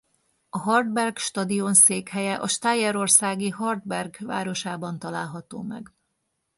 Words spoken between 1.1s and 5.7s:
Stadion székhelye a stájerországi Hartberg városában található